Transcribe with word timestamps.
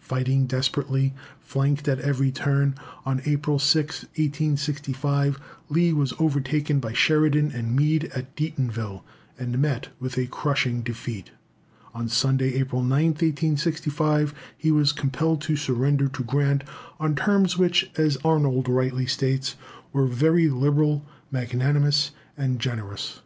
Fighting 0.00 0.46
desperately, 0.48 1.14
flanked 1.38 1.86
at 1.86 2.00
every 2.00 2.32
turn, 2.32 2.74
on 3.04 3.22
April 3.24 3.56
6th, 3.56 4.02
1865, 4.18 5.38
Lee 5.68 5.92
was 5.92 6.12
overtaken 6.18 6.80
by 6.80 6.92
Sheridan 6.92 7.52
and 7.52 7.76
Meade 7.76 8.06
at 8.06 8.34
Deatonville, 8.34 9.04
and 9.38 9.60
met 9.60 9.90
with 10.00 10.18
a 10.18 10.26
crushing 10.26 10.80
defeat. 10.80 11.30
On 11.94 12.08
Sunday, 12.08 12.54
April 12.54 12.82
9th, 12.82 13.22
1865, 13.22 14.34
he 14.58 14.72
was 14.72 14.90
compelled 14.90 15.40
to 15.42 15.54
surrender 15.54 16.08
to 16.08 16.24
Grant 16.24 16.64
on 16.98 17.14
terms 17.14 17.56
which, 17.56 17.88
as 17.96 18.18
Arnold 18.24 18.68
rightly 18.68 19.06
states, 19.06 19.54
were 19.92 20.08
very 20.08 20.48
liberal, 20.48 21.06
magnanimous, 21.30 22.10
and 22.36 22.58
generous. 22.58 23.20